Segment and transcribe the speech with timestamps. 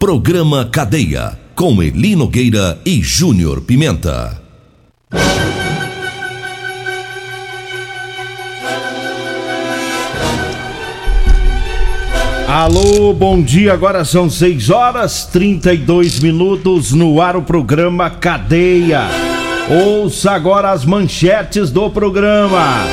[0.00, 1.38] Programa Cadeia.
[1.54, 4.40] Com Eli Nogueira e Júnior Pimenta.
[12.48, 13.74] Alô, bom dia.
[13.74, 19.02] Agora são 6 horas 32 minutos no ar o programa Cadeia.
[19.68, 22.86] Ouça agora as manchetes do programa.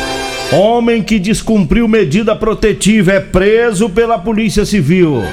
[0.52, 5.24] Homem que descumpriu medida protetiva é preso pela Polícia Civil.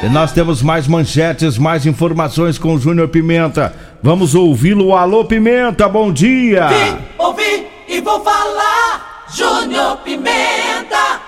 [0.00, 3.74] E nós temos mais manchetes, mais informações com o Júnior Pimenta.
[4.00, 4.94] Vamos ouvi-lo.
[4.94, 6.68] Alô, Pimenta, bom dia.
[6.68, 9.24] Vim, ouvi e vou falar.
[9.34, 11.20] Júnior Pimenta.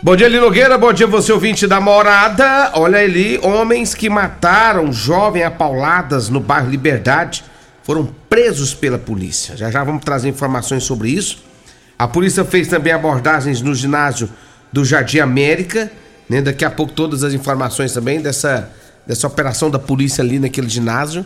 [0.00, 0.78] Bom dia, Linogueira.
[0.78, 2.70] Bom dia, você ouvinte da morada.
[2.74, 7.42] Olha ali, homens que mataram jovem a pauladas no bairro Liberdade
[7.82, 9.56] foram presos pela polícia.
[9.56, 11.42] Já já vamos trazer informações sobre isso.
[11.98, 14.30] A polícia fez também abordagens no ginásio
[14.72, 15.90] do Jardim América.
[16.28, 16.40] Né?
[16.40, 18.70] Daqui a pouco todas as informações também dessa,
[19.06, 21.24] dessa operação da polícia ali naquele ginásio,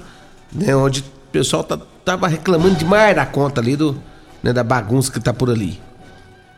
[0.52, 0.74] né?
[0.74, 4.00] onde o pessoal tá, tava reclamando demais da conta ali do,
[4.42, 4.52] né?
[4.52, 5.80] da bagunça que tá por ali.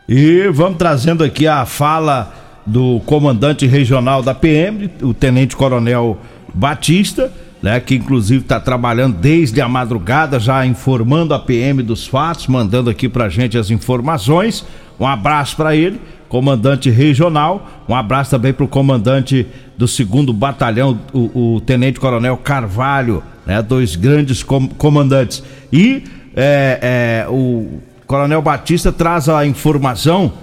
[0.07, 2.33] E vamos trazendo aqui a fala
[2.65, 6.19] do comandante regional da PM, o Tenente Coronel
[6.53, 12.47] Batista, né, que inclusive está trabalhando desde a madrugada, já informando a PM dos fatos,
[12.47, 14.65] mandando aqui pra gente as informações.
[14.99, 17.67] Um abraço para ele, comandante regional.
[17.87, 19.45] Um abraço também para o comandante
[19.77, 25.43] do segundo batalhão, o, o Tenente Coronel Carvalho, né, dois grandes com, comandantes.
[25.71, 26.03] E
[26.35, 30.33] é, é, o Coronel Batista traz a informação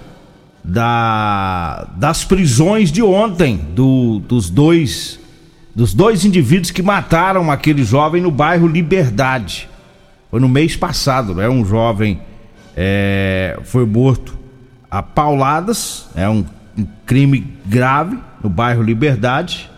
[0.63, 5.18] da, das prisões de ontem do, dos dois
[5.75, 9.69] dos dois indivíduos que mataram aquele jovem no bairro Liberdade.
[10.29, 11.47] Foi no mês passado, né?
[11.49, 12.21] Um jovem
[12.75, 14.37] é, foi morto
[14.89, 16.45] a pauladas, é um,
[16.77, 19.69] um crime grave no bairro Liberdade.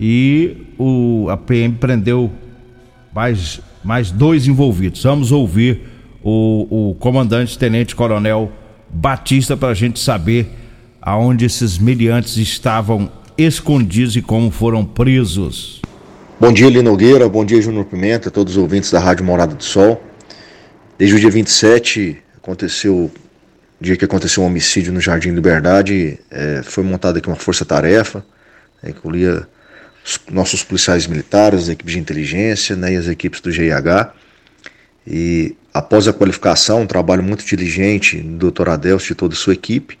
[0.00, 2.30] E o, a PM prendeu
[3.12, 5.02] mais, mais dois envolvidos.
[5.02, 5.82] Vamos ouvir
[6.22, 8.52] o, o comandante tenente coronel
[8.90, 10.50] Batista para a gente saber
[11.00, 15.80] aonde esses miliantes estavam escondidos e como foram presos.
[16.40, 19.62] Bom dia, Lino Nogueira, bom dia, Júnior Pimenta, todos os ouvintes da Rádio Morada do
[19.62, 20.02] Sol.
[20.98, 23.08] Desde o dia 27, aconteceu,
[23.80, 28.26] dia que aconteceu um homicídio no Jardim Liberdade, é, foi montada aqui uma força-tarefa,
[28.82, 29.46] né, que incluía
[30.04, 34.12] os, nossos policiais militares, a equipe de inteligência né, e as equipes do GIH.
[35.06, 38.70] E após a qualificação, um trabalho muito diligente do Dr.
[38.70, 39.96] Adelso e toda a sua equipe,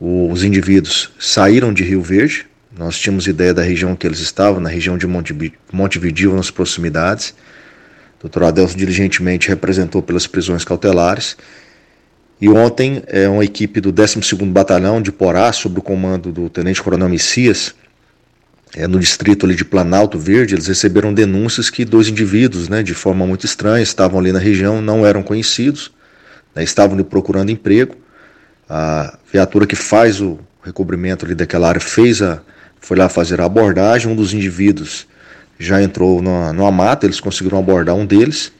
[0.00, 2.46] os indivíduos saíram de Rio Verde.
[2.78, 7.34] Nós tínhamos ideia da região que eles estavam, na região de Montevideo, nas proximidades.
[8.22, 8.44] O Dr.
[8.44, 11.36] Adelso diligentemente representou pelas prisões cautelares.
[12.38, 16.82] E ontem, é, uma equipe do 12º Batalhão de Porá, sob o comando do Tenente
[16.82, 17.74] Coronel Messias,
[18.74, 22.92] é, no distrito ali de Planalto Verde, eles receberam denúncias que dois indivíduos, né, de
[22.92, 25.90] forma muito estranha, estavam ali na região, não eram conhecidos,
[26.54, 27.96] né, estavam procurando emprego.
[28.68, 32.42] A viatura que faz o recobrimento ali daquela área fez a,
[32.80, 34.10] foi lá fazer a abordagem.
[34.10, 35.06] Um dos indivíduos
[35.58, 38.52] já entrou numa, numa mata, eles conseguiram abordar um deles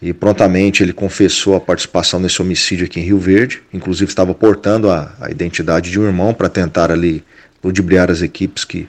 [0.00, 3.62] e prontamente ele confessou a participação nesse homicídio aqui em Rio Verde.
[3.72, 7.24] Inclusive estava portando a, a identidade de um irmão para tentar ali
[7.62, 8.88] ludibriar as equipes que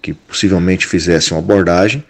[0.00, 2.04] que possivelmente fizessem uma abordagem.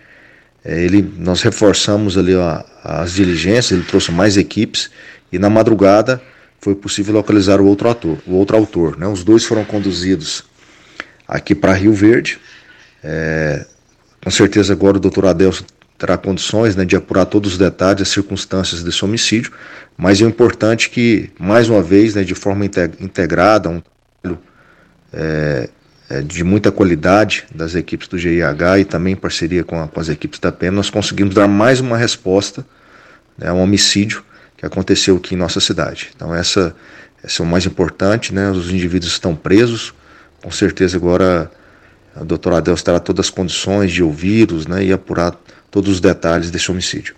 [0.65, 4.91] É, ele, nós reforçamos ali a, as diligências, ele trouxe mais equipes
[5.33, 6.21] e na madrugada
[6.61, 8.99] foi possível localizar o outro ator, o outro autor.
[8.99, 9.06] Né?
[9.06, 10.44] Os dois foram conduzidos
[11.29, 12.41] aqui para Rio Verde.
[13.05, 13.67] É,
[14.25, 15.65] com certeza agora o doutor Adelson
[15.99, 19.53] terá condições né, de apurar todos os detalhes, as circunstâncias desse homicídio,
[19.97, 23.83] mas é importante que, mais uma vez, né, de forma integrada, um
[25.13, 25.69] é,
[26.11, 30.01] é, de muita qualidade das equipes do GIH e também em parceria com, a, com
[30.01, 32.65] as equipes da PM, nós conseguimos dar mais uma resposta
[33.37, 34.23] né, a um homicídio
[34.57, 36.11] que aconteceu aqui em nossa cidade.
[36.15, 36.75] Então essa,
[37.23, 38.51] essa é o mais importante, né?
[38.51, 39.95] Os indivíduos estão presos,
[40.43, 41.50] com certeza agora
[42.14, 45.35] a doutora Adelso terá todas as condições de ouvi-los né, e apurar
[45.70, 47.14] todos os detalhes desse homicídio.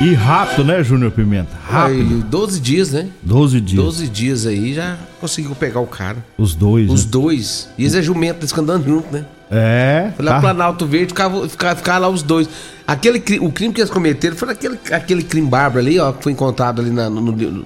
[0.00, 1.50] E rápido, né, Júnior Pimenta?
[1.62, 2.14] Rápido.
[2.14, 3.08] Aí, 12 dias, né?
[3.22, 3.84] 12 dias.
[3.84, 6.24] 12 dias aí já conseguiu pegar o cara.
[6.38, 6.90] Os dois.
[6.90, 7.10] Os né?
[7.10, 7.68] dois.
[7.76, 9.26] E eles é jumento, eles ficam andando junto, né?
[9.50, 10.10] É.
[10.16, 10.40] Foi lá tá.
[10.40, 12.48] Planalto Verde, ficava, ficava, ficava lá os dois.
[12.86, 16.32] Aquele, o crime que eles cometeram foi aquele, aquele crime bárbaro ali, ó, que foi
[16.32, 17.64] encontrado ali na, no- no-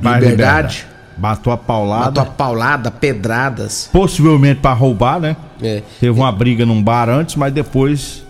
[0.00, 0.86] Vai, Liberdade.
[1.18, 2.04] Matou a paulada.
[2.06, 3.88] Matou a paulada, pedradas.
[3.92, 5.36] Possivelmente pra roubar, né?
[5.60, 5.82] É.
[5.98, 8.24] Teve uma briga num bar antes, mas depois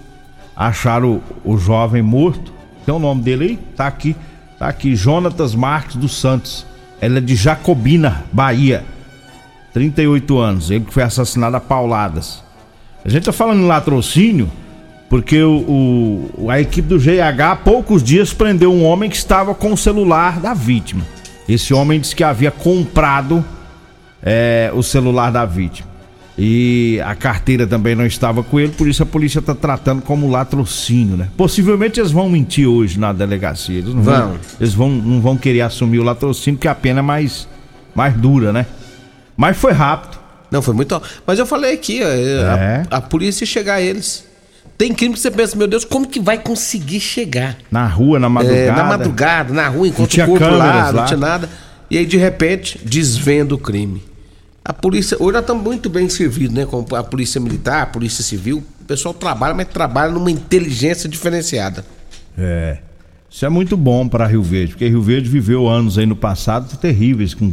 [0.56, 2.52] acharam o, o jovem morto.
[2.86, 3.56] Tem o nome dele aí?
[3.76, 4.16] Tá aqui.
[4.58, 4.96] Tá aqui.
[4.96, 6.64] Jonatas Marques dos Santos.
[7.00, 8.82] Ela é de Jacobina, Bahia.
[9.74, 10.70] 38 anos.
[10.70, 12.42] Ele que foi assassinado a pauladas.
[13.04, 14.50] A gente tá falando em latrocínio
[15.08, 19.54] porque o, o- a equipe do GH há poucos dias prendeu um homem que estava
[19.54, 21.02] com o celular da vítima.
[21.48, 23.44] Esse homem disse que havia comprado
[24.22, 25.88] é, o celular da vítima.
[26.40, 30.30] E a carteira também não estava com ele, por isso a polícia está tratando como
[30.30, 31.28] latrocínio, né?
[31.36, 33.78] Possivelmente eles vão mentir hoje na delegacia.
[33.78, 34.28] Eles não vão.
[34.28, 34.36] Vão.
[34.60, 37.48] eles vão, não vão querer assumir o latrocínio, que a pena é mais,
[37.92, 38.66] mais dura, né?
[39.36, 40.16] Mas foi rápido.
[40.50, 41.00] Não, foi muito.
[41.26, 42.84] Mas eu falei aqui, ó, É.
[42.90, 44.24] a, a polícia chegar a eles.
[44.78, 47.58] Tem crime que você pensa, meu Deus, como que vai conseguir chegar?
[47.68, 48.62] Na rua, na madrugada.
[48.62, 51.04] É, na madrugada, na rua, enquanto o corpo lá, câmeras não lá.
[51.06, 51.50] tinha nada.
[51.90, 54.04] E aí, de repente, desvenda o crime.
[54.64, 56.64] A polícia, hoje nós estamos muito bem servidos, né?
[56.64, 58.62] Com a polícia militar, a polícia civil.
[58.80, 61.84] O pessoal trabalha, mas trabalha numa inteligência diferenciada.
[62.36, 62.78] É.
[63.28, 66.76] Isso é muito bom para Rio Verde, porque Rio Verde viveu anos aí no passado
[66.76, 67.52] terríveis com,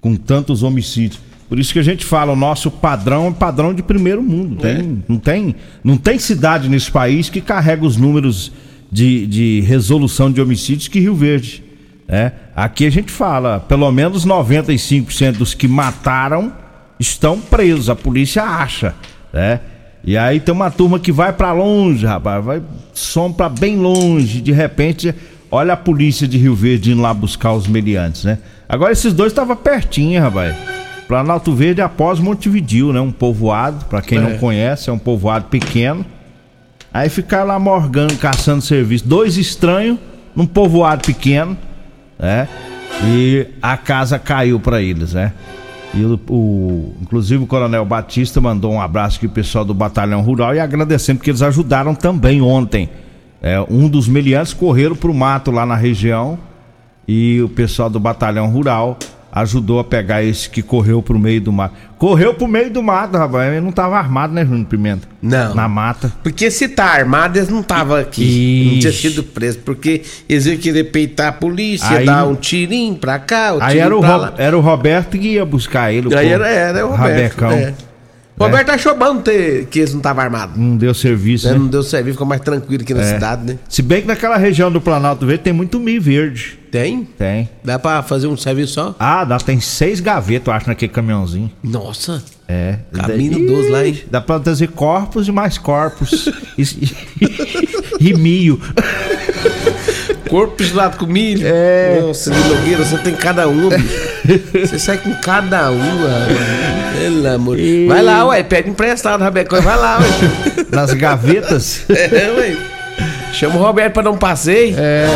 [0.00, 1.20] com tantos homicídios.
[1.52, 4.62] Por isso que a gente fala, o nosso padrão é padrão de primeiro mundo.
[4.62, 5.54] Tem, não, tem,
[5.84, 8.50] não tem cidade nesse país que carrega os números
[8.90, 11.62] de, de resolução de homicídios que Rio Verde.
[12.08, 12.32] né?
[12.56, 16.54] Aqui a gente fala, pelo menos 95% dos que mataram
[16.98, 18.94] estão presos, a polícia acha,
[19.30, 19.60] né?
[20.02, 22.62] E aí tem uma turma que vai pra longe, rapaz, vai
[22.94, 25.14] som pra bem longe, de repente,
[25.50, 28.38] olha a polícia de Rio Verde indo lá buscar os meliantes, né?
[28.66, 30.81] Agora esses dois estavam pertinho, rapaz.
[31.12, 32.98] Planalto Verde após Montevidil, né?
[32.98, 36.06] Um povoado, pra quem não conhece, é um povoado pequeno.
[36.90, 39.06] Aí ficar lá morgando, caçando serviço.
[39.06, 39.98] Dois estranhos
[40.34, 41.54] num povoado pequeno,
[42.18, 42.48] né?
[43.04, 45.34] E a casa caiu pra eles, né?
[45.92, 50.22] E o, o- inclusive o Coronel Batista mandou um abraço aqui pro pessoal do Batalhão
[50.22, 52.88] Rural e agradecendo porque eles ajudaram também ontem.
[53.42, 56.38] É, um dos meliantes correram pro mato lá na região
[57.06, 58.96] e o pessoal do Batalhão Rural
[59.32, 61.74] ajudou a pegar esse que correu pro meio do mato.
[61.96, 63.50] Correu pro meio do mato, rapaz.
[63.50, 65.08] Ele não tava armado, né, Júnior Pimenta?
[65.22, 65.54] Não.
[65.54, 66.12] Na mata.
[66.22, 68.70] Porque se tá armado, eles não estavam aqui.
[68.72, 69.08] Não tinha Ixi.
[69.10, 69.60] sido preso.
[69.60, 73.68] Porque eles iam querer peitar a polícia, Aí- dar um tirinho pra cá, o Aí
[73.68, 76.08] tirinho era o, Ro- era o Roberto que ia buscar ele.
[76.08, 77.40] o Aí era, era o Roberto.
[77.40, 77.52] Rabecão.
[77.52, 77.74] é.
[78.42, 80.56] O Roberto achou bom ter, que eles não estavam armados.
[80.56, 81.52] Não deu serviço, Né?
[81.52, 81.58] né?
[81.58, 83.14] Não deu serviço, ficou mais tranquilo aqui na É.
[83.14, 83.58] cidade, né?
[83.68, 86.58] Se bem que naquela região do Planalto Verde tem muito milho verde.
[86.70, 87.04] Tem?
[87.18, 87.48] Tem.
[87.62, 88.96] Dá pra fazer um serviço só?
[88.98, 91.50] Ah, dá, tem seis gavetas, eu acho, naquele caminhãozinho.
[91.62, 92.22] Nossa.
[92.48, 92.78] É.
[92.92, 94.02] Caminho Ih, dos lá, hein?
[94.10, 96.28] Dá pra trazer corpos e mais corpos.
[96.58, 96.64] e,
[98.00, 98.58] e milho.
[100.32, 101.42] Corpo gelado com milho.
[101.46, 101.98] É.
[102.00, 104.60] Nossa, Nogueira, você tem cada um, bicho.
[104.66, 106.26] Você sai com cada uma.
[106.98, 107.58] Pelo amor.
[107.58, 109.60] E- Vai lá, ué, pede emprestado, Rabecão.
[109.60, 110.66] Vai lá, ué.
[110.70, 111.84] Nas gavetas.
[111.92, 112.56] É, ué.
[113.34, 114.74] Chama o Roberto pra dar um passeio.
[114.78, 115.06] É.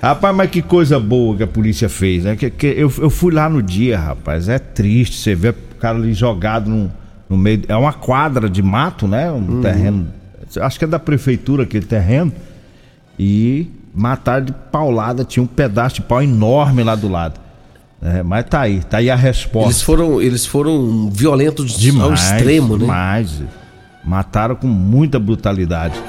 [0.00, 2.36] Rapaz, mas que coisa boa que a polícia fez, né?
[2.36, 4.48] Que, que eu, eu fui lá no dia, rapaz.
[4.48, 6.92] É triste você ver o cara ali jogado no,
[7.28, 7.62] no meio.
[7.68, 9.30] É uma quadra de mato, né?
[9.32, 10.06] Um terreno.
[10.60, 12.32] Acho que é da prefeitura aquele terreno.
[13.18, 15.24] E mataram de paulada.
[15.24, 17.40] Tinha um pedaço de pau enorme lá do lado.
[18.02, 19.68] É, mas tá aí, tá aí a resposta.
[19.68, 22.80] Eles foram, eles foram violentos ao Demais, extremo, né?
[22.80, 23.42] demais.
[24.02, 26.00] Mataram com muita brutalidade.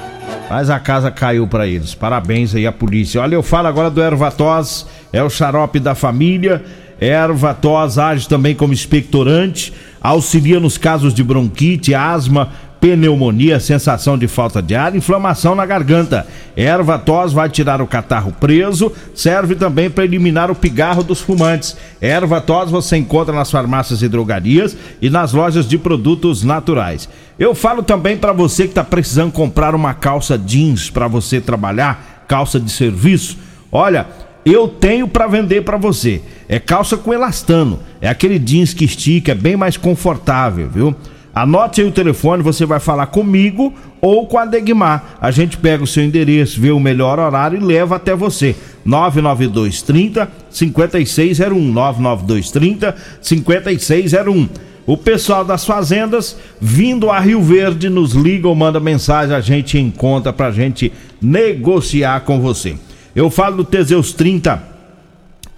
[0.48, 1.94] Mas a casa caiu pra eles.
[1.94, 3.20] Parabéns aí à polícia.
[3.20, 6.64] Olha, eu falo agora do Ervatós, é o xarope da família.
[7.00, 12.50] Ervatós age também como expectorante, auxilia nos casos de bronquite, asma,
[12.82, 16.26] pneumonia, sensação de falta de ar, inflamação na garganta.
[16.56, 21.76] Erva tos vai tirar o catarro preso, serve também para eliminar o pigarro dos fumantes.
[22.00, 27.08] Erva tos você encontra nas farmácias e drogarias e nas lojas de produtos naturais.
[27.38, 32.24] Eu falo também para você que está precisando comprar uma calça jeans para você trabalhar,
[32.26, 33.38] calça de serviço.
[33.70, 34.08] Olha,
[34.44, 36.20] eu tenho para vender para você.
[36.48, 40.96] É calça com elastano, é aquele jeans que estica, é bem mais confortável, viu?
[41.34, 45.16] Anote aí o telefone, você vai falar comigo ou com a Degmar.
[45.20, 48.54] A gente pega o seu endereço, vê o melhor horário e leva até você.
[48.84, 54.48] 992 30 5601 992 30 5601
[54.84, 59.78] o pessoal das fazendas vindo a Rio Verde nos liga ou manda mensagem, a gente
[59.78, 62.76] encontra pra gente negociar com você.
[63.14, 64.60] Eu falo do Teseus 30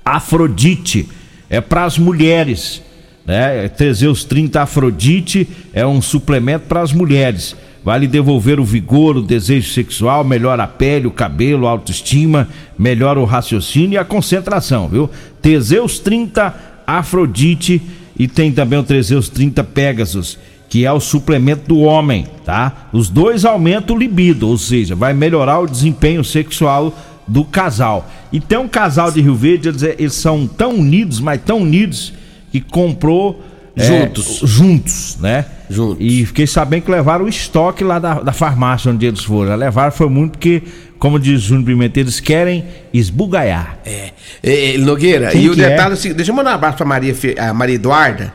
[0.05, 1.09] Afrodite,
[1.49, 2.83] é para as mulheres,
[3.27, 3.69] né?
[3.69, 7.57] Teseus 30 Afrodite é um suplemento para as mulheres.
[7.85, 12.49] Vai lhe devolver o vigor, o desejo sexual, melhora a pele, o cabelo, a autoestima,
[12.79, 15.11] melhora o raciocínio e a concentração, viu?
[15.43, 16.55] Teseus 30
[16.87, 17.83] Afrodite
[18.19, 20.39] e tem também o Teseus 30 Pegasus,
[20.69, 22.89] que é o suplemento do homem, tá?
[22.93, 28.11] Os dois aumentam o libido, ou seja, vai melhorar o desempenho sexual do casal.
[28.33, 32.13] E tem um casal de Rio Verde, eles, eles são tão unidos, mas tão unidos,
[32.55, 33.43] que comprou
[33.77, 34.41] Juntos.
[34.41, 35.45] É, juntos, né?
[35.69, 35.97] Juntos.
[35.99, 39.57] E fiquei sabendo que levaram o estoque lá da, da farmácia onde eles foram.
[39.57, 40.63] Levaram foi muito porque,
[40.97, 43.79] como diz o Júnior Pimentel, eles querem esbugaiar.
[43.85, 44.13] É.
[44.45, 45.57] é Nogueira, Quem e o é?
[45.57, 48.33] detalhe é seguinte, deixa eu mandar um abraço pra Maria, a Maria Eduarda.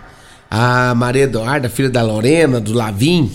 [0.52, 3.32] A Maria Eduarda, filha da Lorena, do Lavim.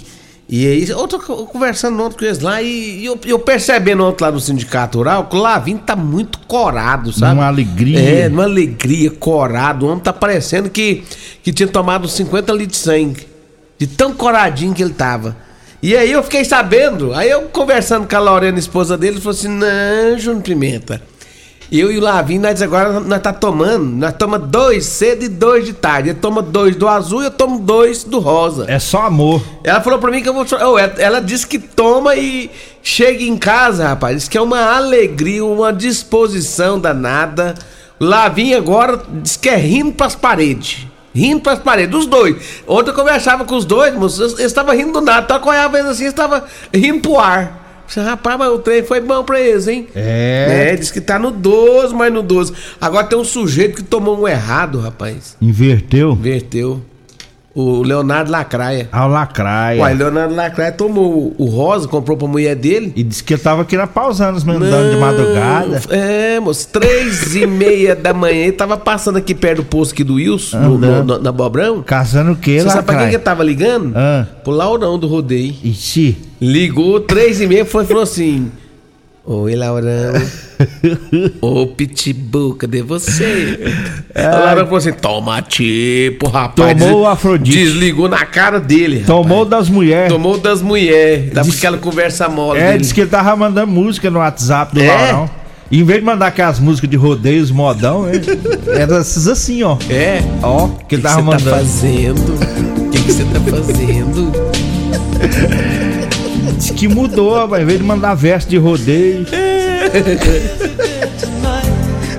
[0.49, 4.05] E aí, eu tô co- conversando ontem com eles lá e, e eu, eu percebendo
[4.05, 7.35] ontem lá no sindicato rural que o Lavim tá muito corado, sabe?
[7.37, 7.99] Numa alegria.
[7.99, 9.87] É, numa alegria, corado.
[9.87, 11.03] O homem tá parecendo que,
[11.43, 13.27] que tinha tomado uns 50 litros de sangue.
[13.79, 15.37] De tão coradinho que ele tava.
[15.83, 19.37] E aí eu fiquei sabendo, aí eu conversando com a Lorena, esposa dele, ele falou
[19.37, 21.03] assim: não, Júnior Pimenta.
[21.77, 25.65] Eu e o Lavim, nós agora nós tá tomando, nós toma dois cedo e dois
[25.65, 26.11] de tarde.
[26.11, 28.67] Ele toma dois do azul e eu tomo dois do rosa.
[28.69, 29.43] É só amor.
[29.65, 30.47] Ela falou pra mim que eu vou.
[30.65, 32.49] Oh, ela- disse que toma e
[32.81, 34.17] chega em casa, rapaz.
[34.19, 37.55] Diz que é uma alegria, uma disposição danada.
[37.99, 40.87] Lavim agora diz que é rindo pras paredes.
[41.13, 42.37] Rindo pras paredes, os dois.
[42.69, 45.41] Ontem eu conversava com os dois, moço, eles eles estavam rindo do nada.
[45.41, 46.41] Qual é a vez assim, eles estavam
[46.73, 47.64] rindo pro ar.
[47.97, 49.89] Rapaz, mas o trem foi bom pra eles, hein?
[49.95, 50.71] É.
[50.73, 52.53] É, diz que tá no 12, mas no 12.
[52.81, 55.37] Agora tem um sujeito que tomou um errado, rapaz.
[55.41, 56.83] Inverteu Inverteu.
[57.55, 58.89] O Leonardo Lacraia.
[58.91, 59.81] ao lacraia.
[59.81, 62.93] Uai, Leonardo Lacraia tomou o rosa, comprou pra mulher dele.
[62.97, 65.81] E disse que ele tava aqui na pausando, mandando de madrugada.
[65.91, 70.03] É, moço, três e meia da manhã, ele tava passando aqui perto do posto aqui
[70.03, 71.81] do Wilson, no, no- no- na Bobrão.
[71.83, 73.15] Caçando o quê, Você sabe pra quem que lacraia?
[73.15, 73.93] ele tava ligando?
[73.97, 74.27] Ah.
[74.43, 75.55] Pro Laurão do Rodeio.
[75.63, 76.17] Ixi.
[76.41, 78.51] Ligou, três e meia, foi e falou assim...
[79.27, 80.13] Oi, Laurão.
[81.41, 83.59] Ô, Pitbull, cadê você?
[84.15, 86.79] O Laurão falou assim, toma tipo, rapaz.
[86.79, 87.57] Tomou o Afrodite.
[87.57, 89.07] Desligou na cara dele, rapaz.
[89.07, 90.13] Tomou das mulheres.
[90.13, 91.33] Tomou das mulheres.
[91.33, 92.79] Dá Disse- aquela conversa mole É, dele.
[92.81, 94.89] disse que ele tava mandando música no WhatsApp do É?
[94.89, 95.31] Laurão.
[95.71, 98.13] E em vez de mandar aquelas músicas de rodeios, modão, é,
[98.79, 99.79] era essas assim, ó.
[99.89, 100.23] É.
[100.43, 101.57] Ó, que ele tava que você tá mandando.
[101.57, 102.35] fazendo?
[102.87, 103.94] O que que você tá fazendo?
[106.77, 109.25] Que mudou, em vez de mandar verso de rodeio.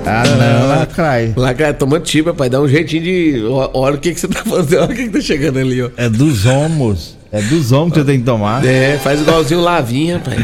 [0.06, 1.32] ah, não, lacraia.
[1.36, 2.50] Lá, cara, toma tipo, rapaz.
[2.50, 3.42] Dá um jeitinho de.
[3.74, 4.82] Olha o que, que você tá fazendo.
[4.82, 5.90] Olha o que, que tá chegando ali, ó.
[5.96, 7.16] É dos homos.
[7.32, 8.64] É dos homens que você tem que tomar.
[8.64, 10.36] É, faz igualzinho Lavinha, rapaz.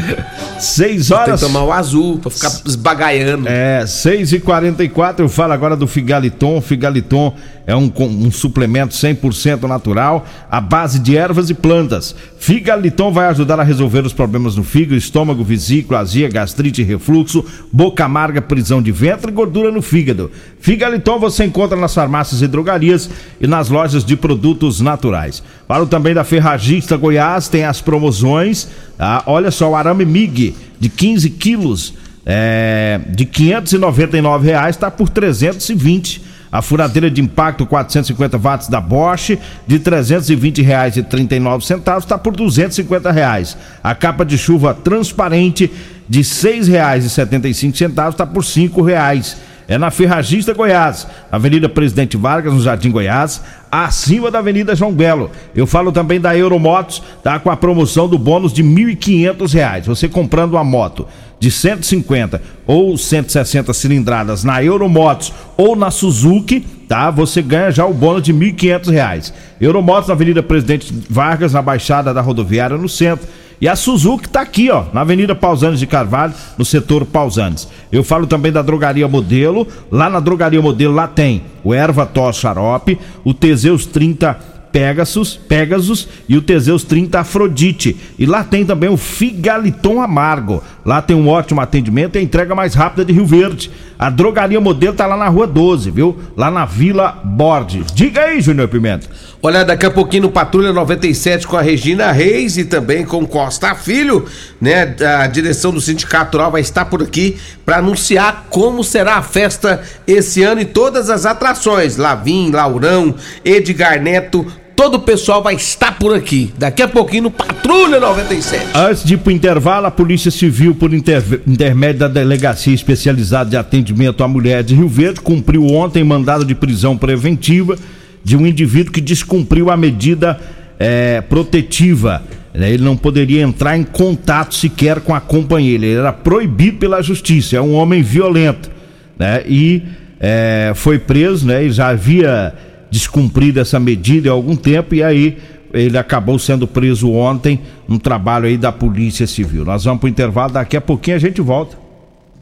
[0.59, 1.39] Seis Tem horas.
[1.39, 3.47] que tomar o azul pra ficar esbagaiando.
[3.47, 6.61] É, 6 e 44 eu falo agora do Figaliton.
[6.61, 7.33] Figaliton
[7.65, 12.13] é um, um suplemento 100% natural, à base de ervas e plantas.
[12.37, 18.03] Figaliton vai ajudar a resolver os problemas no fígado, estômago, vesícula, azia, gastrite, refluxo, boca
[18.03, 20.29] amarga, prisão de ventre e gordura no fígado.
[20.59, 25.41] Figaliton você encontra nas farmácias e drogarias e nas lojas de produtos naturais.
[25.67, 28.67] Falo também da Ferragista Goiás, tem as promoções.
[28.97, 29.23] tá?
[29.25, 31.93] Olha só, o arame MIG de 15 quilos
[32.25, 36.32] é, de 599 reais está por 320.
[36.53, 42.15] A furadeira de impacto 450 watts da Bosch de 320 reais e 39 centavos está
[42.15, 43.57] por 250 reais.
[43.83, 45.71] A capa de chuva transparente
[46.07, 49.35] de seis reais e 75 centavos está por cinco reais.
[49.67, 53.41] É na Ferragista Goiás, Avenida Presidente Vargas, no Jardim Goiás,
[53.71, 55.31] acima da Avenida João Belo.
[55.55, 59.85] Eu falo também da Euromotos, tá com a promoção do bônus de 1.500 reais.
[59.87, 61.07] Você comprando uma moto
[61.43, 67.11] de 150 ou 160 cilindradas na Euromotos ou na Suzuki, tá?
[67.11, 69.33] Você ganha já o bônus de 1.500 reais.
[69.59, 73.27] Euromotos na Avenida Presidente Vargas, na Baixada da Rodoviária, no centro.
[73.59, 77.67] E a Suzuki tá aqui, ó, na Avenida Pausanes de Carvalho, no setor Pausanes.
[77.91, 79.67] Eu falo também da Drogaria Modelo.
[79.91, 86.07] Lá na Drogaria Modelo, lá tem o Erva Tos Xarope, o Teseus 30 Pegasus, Pegasus
[86.27, 87.95] e o Teseus 30 Afrodite.
[88.17, 90.63] E lá tem também o Figaliton Amargo.
[90.83, 93.69] Lá tem um ótimo atendimento e a entrega mais rápida de Rio Verde.
[93.99, 96.17] A drogaria modelo tá lá na rua 12, viu?
[96.35, 97.91] Lá na Vila Borges.
[97.93, 99.07] Diga aí, Júnior Pimenta.
[99.41, 103.75] Olha, daqui a pouquinho no Patrulha 97 com a Regina Reis e também com Costa
[103.75, 104.25] Filho,
[104.59, 104.95] né?
[105.21, 109.81] A direção do Sindicato Rural vai estar por aqui para anunciar como será a festa
[110.07, 111.95] esse ano e todas as atrações.
[111.95, 113.15] Lavim, Laurão,
[113.45, 116.51] Edgar Neto, todo o pessoal vai estar por aqui.
[116.57, 118.65] Daqui a pouquinho no Patrulha 97.
[118.73, 123.57] Antes de ir pro intervalo, a Polícia Civil, por inter- intermédio da Delegacia Especializada de
[123.57, 127.77] Atendimento à Mulher de Rio Verde, cumpriu ontem mandado de prisão preventiva
[128.23, 130.39] de um indivíduo que descumpriu a medida
[130.79, 132.23] eh, protetiva.
[132.53, 132.71] né?
[132.71, 135.85] Ele não poderia entrar em contato sequer com a companheira.
[135.85, 137.57] Ele era proibido pela justiça.
[137.57, 138.71] É um homem violento.
[139.19, 139.43] Né?
[139.47, 139.83] E
[140.19, 141.65] eh, foi preso, né?
[141.65, 142.53] E já havia
[142.93, 144.93] descumprido essa medida há algum tempo.
[144.93, 145.37] E aí
[145.73, 147.59] ele acabou sendo preso ontem,
[147.89, 149.65] um trabalho aí da Polícia Civil.
[149.65, 151.75] Nós vamos pro intervalo, daqui a pouquinho a gente volta.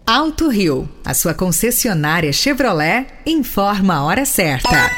[0.05, 4.91] Alto Rio, a sua concessionária Chevrolet, informa a hora certa.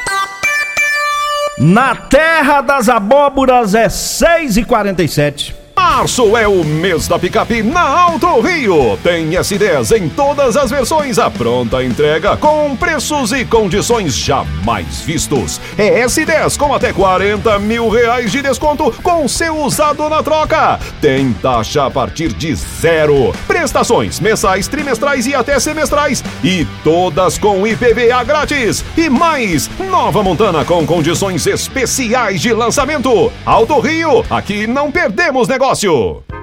[1.60, 7.82] Na terra das abóboras é 6 e 47 Março é o mês da picape na
[7.82, 8.98] Alto Rio.
[9.04, 15.60] Tem S10 em todas as versões, a pronta entrega com preços e condições jamais vistos.
[15.78, 20.80] É S10 com até 40 mil reais de desconto com seu usado na troca.
[21.02, 23.34] Tem taxa a partir de zero.
[23.46, 26.24] Prestações mensais, trimestrais e até semestrais.
[26.42, 28.86] E todas com IPVA grátis.
[28.96, 33.32] E mais, Nova Montana com condições especiais de lançamento.
[33.46, 36.43] Alto Rio, aqui não perdemos negócio negócio.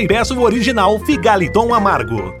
[0.01, 2.40] e peça o original Figaliton Amargo.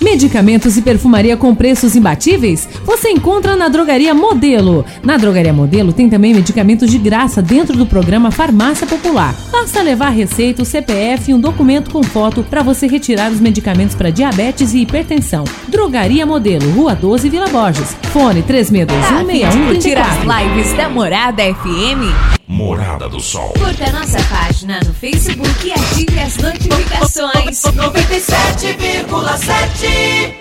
[0.00, 2.66] Medicamentos e perfumaria com preços imbatíveis?
[2.84, 4.84] Você encontra na Drogaria Modelo.
[5.04, 9.34] Na Drogaria Modelo tem também medicamentos de graça dentro do programa Farmácia Popular.
[9.52, 13.94] Basta levar receita, o CPF e um documento com foto para você retirar os medicamentos
[13.94, 15.44] para diabetes e hipertensão.
[15.68, 17.94] Drogaria Modelo, Rua 12, Vila Borges.
[18.12, 20.54] Fone 3621 Curtir as 6134.
[20.54, 22.39] lives da Morada FM?
[22.50, 23.52] Morada do Sol.
[23.52, 27.62] Curta nossa página no Facebook e ative as notificações.
[27.62, 30.34] 97,7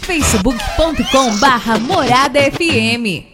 [0.00, 3.33] facebook.com barra Morada FM.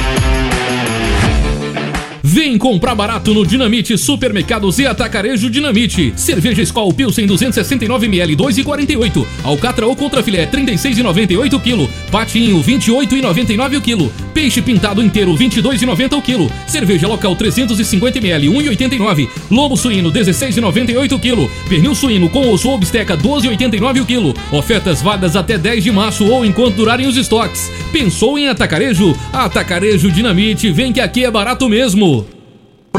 [2.33, 6.13] Vem comprar barato no Dinamite Supermercados e Atacarejo Dinamite.
[6.15, 9.27] Cerveja Skol Pilsen 269ml 2,48.
[9.43, 11.89] Alcatra ou Contrafilé 36,98 kg.
[12.09, 14.13] Patinho 28,99 o quilo.
[14.33, 16.51] Peixe pintado inteiro 22,90 o quilo.
[16.67, 19.29] Cerveja local 350 ml 1,89.
[19.49, 21.49] Lombo suíno 16,98 o quilo.
[21.67, 24.33] Pernil suíno com osso ou bisteca 12,89 o quilo.
[24.51, 27.71] Ofertas válidas até 10 de março ou enquanto durarem os estoques.
[27.91, 29.15] Pensou em atacarejo?
[29.31, 32.40] Atacarejo Dinamite, vem que aqui é barato mesmo.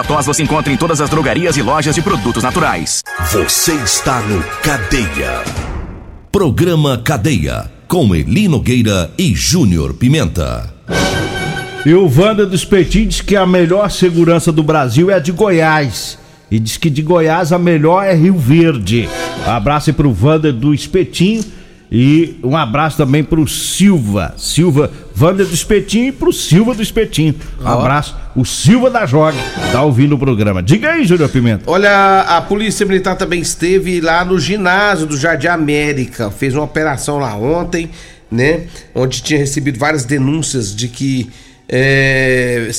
[0.00, 3.02] Ervatós você encontra em todas as drogarias e lojas de produtos naturais.
[3.32, 5.44] Você está no Cadeia.
[6.32, 7.70] Programa Cadeia.
[7.86, 10.72] Com Eli Nogueira e Júnior Pimenta.
[11.84, 15.32] E o Wanda dos Petit diz que a melhor segurança do Brasil é a de
[15.32, 16.18] Goiás.
[16.50, 19.06] E diz que de Goiás a melhor é Rio Verde.
[19.46, 21.44] Um abraço aí pro Wanda do Espetinho.
[21.92, 24.32] E um abraço também pro Silva.
[24.38, 27.34] Silva, Wanda do Espetinho e pro Silva do Espetinho.
[27.60, 28.16] Um abraço.
[28.34, 29.36] O Silva da Joga
[29.70, 30.62] tá ouvindo o programa.
[30.62, 31.64] Diga aí, Júnior Pimenta.
[31.66, 36.30] Olha, a Polícia Militar também esteve lá no ginásio do Jardim América.
[36.30, 37.90] Fez uma operação lá ontem,
[38.30, 38.62] né?
[38.94, 41.30] Onde tinha recebido várias denúncias de que
[41.68, 42.70] é,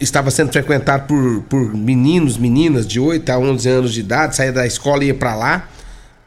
[0.00, 4.36] estava sendo frequentado por, por meninos, meninas de 8 a 11 anos de idade.
[4.36, 5.68] Saía da escola e ia pra lá,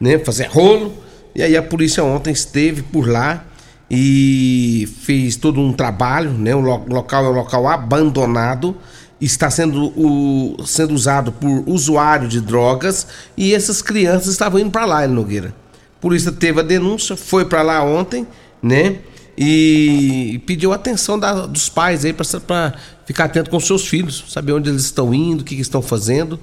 [0.02, 0.20] né?
[0.20, 0.94] Fazer rolo.
[1.34, 3.46] E aí a polícia ontem esteve por lá
[3.90, 6.54] e fez todo um trabalho, né?
[6.56, 8.76] O lo- local é um local abandonado,
[9.20, 14.86] está sendo, o, sendo usado por usuário de drogas e essas crianças estavam indo para
[14.86, 15.54] lá, Eli Nogueira.
[15.98, 18.26] A polícia teve a denúncia, foi para lá ontem,
[18.62, 18.98] né?
[19.38, 22.74] E pediu atenção da- dos pais aí para
[23.06, 26.40] ficar atento com seus filhos, saber onde eles estão indo, o que, que estão fazendo.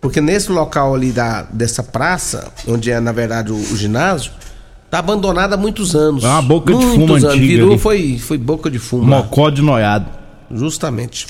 [0.00, 4.32] Porque nesse local ali da, dessa praça, onde é na verdade o, o ginásio,
[4.90, 6.24] tá abandonado há muitos anos.
[6.24, 7.24] É uma boca de muitos fumo anos.
[7.24, 7.78] antiga Virou, ali.
[7.78, 9.08] foi, foi boca de fumo.
[9.10, 9.18] lá.
[9.18, 10.06] Mocó de noiado.
[10.50, 11.26] Justamente.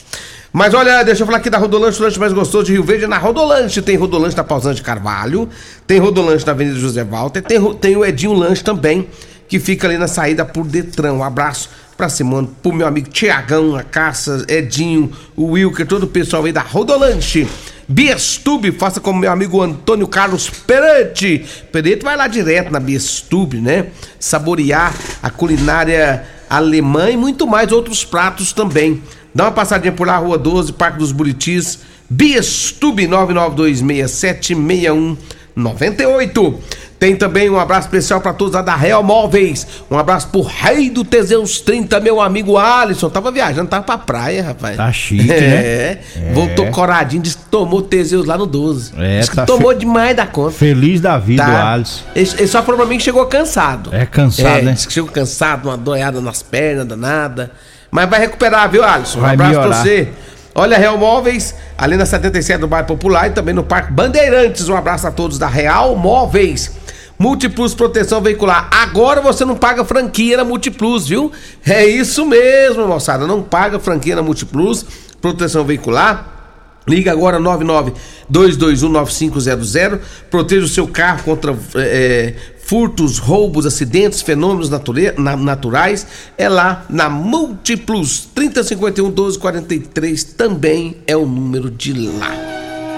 [0.53, 3.05] Mas olha, deixa eu falar aqui da Rodolanche, o lanche mais gostoso de Rio Verde
[3.05, 3.83] é na Rodolanche.
[3.83, 5.49] Tem Rodolanche na Pausante de Carvalho,
[5.87, 9.07] tem Rodolanche na Avenida José Walter, tem, tem o Edinho Lanche também,
[9.47, 11.13] que fica ali na saída por Detran.
[11.13, 11.69] Um abraço
[11.99, 16.53] pra Simone, pro meu amigo Tiagão, a Caça, Edinho, o Wilker, todo o pessoal aí
[16.53, 17.47] da Rodolanche.
[17.91, 21.43] Biestube, faça como meu amigo Antônio Carlos Perete.
[21.73, 23.87] Perete vai lá direto na Biestube, né?
[24.21, 29.03] Saborear a culinária alemã e muito mais outros pratos também.
[29.35, 31.79] Dá uma passadinha por lá, Rua 12, Parque dos Buritis,
[32.11, 33.09] Biestube
[35.59, 36.55] 992676198.
[36.99, 39.65] Tem também um abraço especial para todos lá da Real Móveis.
[39.89, 43.09] Um abraço pro rei do Teseus 30, meu amigo Alisson.
[43.09, 44.77] Tava viajando, tava pra praia, rapaz.
[44.77, 46.33] Tá chique, é, né?
[46.35, 46.71] Voltou É.
[46.71, 48.93] coradinho, disse que tomou Teseus lá no 12.
[48.99, 50.51] É, Diz que tá tomou fe- demais da conta.
[50.51, 51.73] Feliz da vida, Tá.
[51.75, 52.03] Alisson.
[52.17, 53.91] Ele, ele só falou pra mim que chegou cansado.
[53.95, 54.73] É cansado, né?
[54.73, 57.53] disse que chegou cansado, uma doiada nas pernas, danada.
[57.93, 59.21] Mas vai recuperar, viu, Alisson?
[59.21, 59.69] Vai um abraço melhorar.
[59.69, 60.09] pra você.
[60.55, 64.69] Olha, Real Móveis, ali na 77 do Bairro Popular e também no Parque Bandeirantes.
[64.69, 66.73] Um abraço a todos da Real Móveis.
[67.19, 68.69] Multiplus Proteção Veicular.
[68.71, 71.33] Agora você não paga franquia na Multiplus, viu?
[71.67, 73.27] É isso mesmo, moçada.
[73.27, 74.87] Não paga franquia na Multiplus
[75.21, 76.38] Proteção Veicular.
[76.89, 79.99] Liga agora 992219500.
[80.31, 86.07] Proteja o seu carro contra eh, furtos, roubos, acidentes, fenômenos nature- na- naturais.
[86.37, 92.33] É lá na Multiplus 3051 1243 também é o número de lá.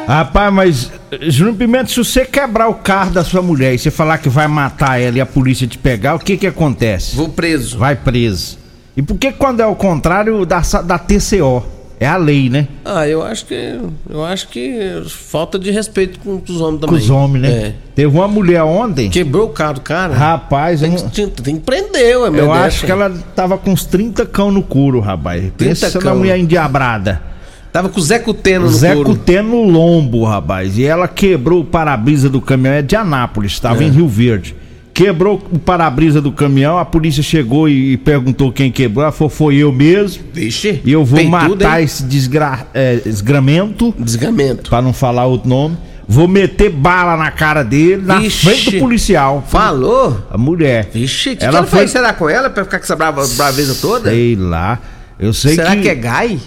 [0.07, 0.91] Rapaz, mas,
[1.29, 4.49] Júnior Pimenta, se você quebrar o carro da sua mulher e você falar que vai
[4.49, 7.15] matar ela e a polícia te pegar, o que que acontece?
[7.15, 7.79] Vou preso.
[7.79, 8.59] Vai preso.
[8.97, 11.65] E por que quando é o contrário da, da TCO?
[12.03, 12.67] É a lei, né?
[12.83, 16.97] Ah, eu acho que eu acho que falta de respeito com os homens Com também.
[17.03, 17.51] os homens, né?
[17.51, 17.75] É.
[17.95, 19.11] Teve uma mulher ontem.
[19.11, 20.15] Quebrou o carro do cara.
[20.15, 23.71] Rapaz, tem, eu, que, tem que prender, ué, eu meu acho que ela tava com
[23.71, 25.53] uns 30 cão no couro, rapaz.
[25.59, 26.17] Pensa na cão.
[26.17, 27.21] mulher endiabrada.
[27.71, 29.11] Tava com o Zé Cuteno no Zé couro.
[29.11, 30.79] Cuteno no lombo, rapaz.
[30.79, 32.73] E ela quebrou o para-brisa do caminhão.
[32.75, 33.87] É de Anápolis, estava É.
[33.87, 34.57] em Rio Verde.
[35.05, 39.03] Quebrou o para-brisa do caminhão, a polícia chegou e, perguntou quem quebrou.
[39.03, 40.23] Ela falou, foi eu mesmo.
[40.31, 40.79] Vixe.
[40.85, 41.87] E eu vou matar hein?
[41.87, 42.67] esse desgra...
[42.75, 43.95] é, desgramento.
[43.99, 44.69] Desgramento.
[44.69, 45.79] Pra não falar outro nome.
[46.07, 48.45] Vou meter bala na cara dele, na Vixe.
[48.45, 49.43] frente do policial.
[49.49, 50.23] Falou?
[50.31, 50.91] A mulher.
[50.93, 51.93] Vixe, que Ela que ela foi- fez?
[51.93, 54.11] Será com ela pra ficar com essa brava, braveza toda?
[54.11, 54.79] Sei lá.
[55.19, 55.83] Eu sei Será que...
[55.83, 56.39] que é gai?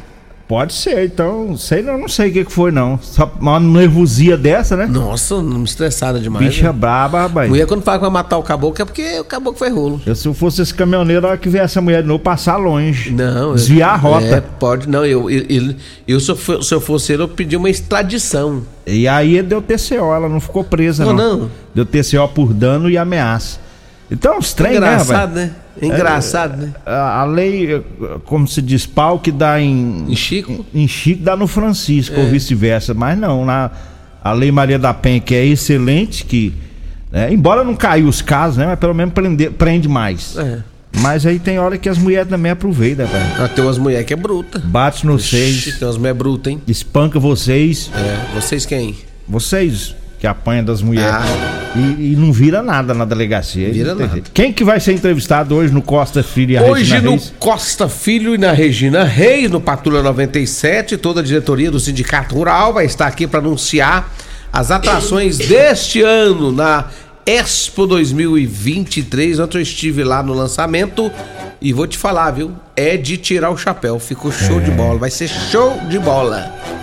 [0.54, 3.00] Pode ser, então, sei não, não sei o que, que foi não.
[3.02, 4.86] Só uma nervosia dessa, né?
[4.86, 6.46] Nossa, não estressada demais.
[6.46, 6.72] Bicha né?
[6.72, 7.50] braba, rapaz.
[7.50, 10.00] Mulher quando fala que vai matar o caboclo é porque o caboclo foi rolo.
[10.06, 12.58] Eu, se eu fosse esse caminhoneiro, a hora que vier essa mulher de novo, passar
[12.58, 13.10] longe.
[13.10, 13.56] Não.
[13.56, 14.26] Desviar eu, a rota.
[14.28, 15.04] É, pode, não.
[15.04, 15.76] Eu, eu, eu,
[16.08, 18.62] eu se, eu se eu fosse ele, eu pedi uma extradição.
[18.86, 21.14] E aí deu TCO, ela não ficou presa, não.
[21.14, 21.52] Não, não.
[21.74, 23.63] Deu TCO por dano e ameaça.
[24.12, 25.88] Então, estranho, Engraçado, né, né?
[25.88, 26.74] Engraçado, né?
[26.86, 27.82] A, a lei,
[28.26, 30.06] como se diz, pau que dá em.
[30.08, 30.66] Em Chico?
[30.74, 32.20] Em Chico dá no Francisco, É.
[32.24, 32.94] ou vice-versa.
[32.94, 33.72] Mas não, na,
[34.24, 36.54] a lei Maria da Penha, que é excelente, que.
[37.12, 38.68] né, embora não caiu os casos, né?
[38.68, 40.38] Mas pelo menos prende, prende mais.
[40.38, 40.60] É.
[41.00, 43.26] Mas aí tem hora que as mulheres também aproveitam, velho.
[43.40, 44.60] Ah, Tem umas mulheres que é bruta.
[44.60, 45.28] Bate no Ixi,
[45.64, 46.62] seis, Tem umas mulheres brutas, hein?
[46.68, 47.90] espanca vocês.
[47.96, 48.40] É.
[48.40, 48.96] Vocês quem?
[49.28, 51.14] Vocês que apanham das mulheres.
[51.14, 51.74] Ah.
[51.76, 53.70] E, e não vira nada na delegacia.
[53.74, 54.08] Vira nada.
[54.08, 54.32] jeito.
[54.32, 57.34] Quem que vai ser entrevistado hoje no Costa Filho e a Hoje Regina no Reis?
[57.38, 62.72] Costa Filho e na Regina Reis, no Patrulha 97, toda a diretoria do Sindicato Rural
[62.72, 64.14] vai estar aqui para anunciar
[64.54, 66.86] as atrações deste ano na
[67.26, 69.40] Expo 2023.
[69.40, 71.12] Ontem eu estive lá no lançamento
[71.62, 72.54] e vou te falar, viu?
[72.78, 74.00] É de tirar o chapéu.
[74.00, 75.00] Ficou show de bola.
[75.00, 76.83] Vai ser show de bola.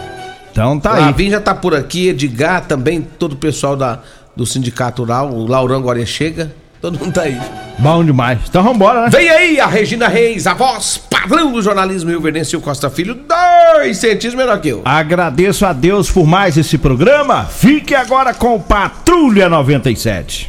[0.60, 1.00] Então tá aí.
[1.00, 4.00] Lavin já tá por aqui, Edgar também, todo o pessoal da,
[4.36, 6.52] do Sindicato Rural, o Laurão agora chega.
[6.82, 7.40] Todo mundo tá aí.
[7.78, 8.38] Bom demais.
[8.46, 9.10] Então vambora, né?
[9.10, 12.90] Vem aí a Regina Reis, a voz padrão do jornalismo Rio Verdense e o Costa
[12.90, 14.82] Filho, dois centímetros menor que eu.
[14.84, 17.44] Agradeço a Deus por mais esse programa.
[17.44, 20.48] Fique agora com o Patrulha 97.